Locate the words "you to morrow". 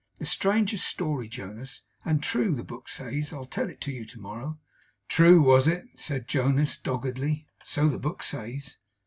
3.85-4.57